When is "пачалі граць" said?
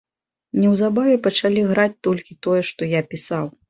1.29-1.97